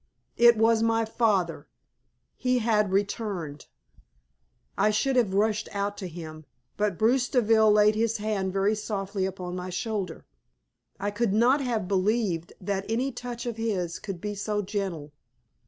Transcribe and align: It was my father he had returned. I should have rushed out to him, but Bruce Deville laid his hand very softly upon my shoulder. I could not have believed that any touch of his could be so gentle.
It 0.37 0.57
was 0.57 0.81
my 0.81 1.05
father 1.05 1.67
he 2.35 2.57
had 2.57 2.91
returned. 2.91 3.67
I 4.75 4.89
should 4.89 5.15
have 5.15 5.35
rushed 5.35 5.69
out 5.73 5.95
to 5.97 6.07
him, 6.07 6.45
but 6.75 6.97
Bruce 6.97 7.29
Deville 7.29 7.71
laid 7.71 7.93
his 7.93 8.17
hand 8.17 8.51
very 8.51 8.73
softly 8.73 9.27
upon 9.27 9.55
my 9.55 9.69
shoulder. 9.69 10.25
I 10.99 11.11
could 11.11 11.33
not 11.33 11.61
have 11.61 11.87
believed 11.87 12.51
that 12.59 12.87
any 12.89 13.11
touch 13.11 13.45
of 13.45 13.57
his 13.57 13.99
could 13.99 14.19
be 14.19 14.33
so 14.33 14.63
gentle. 14.63 15.11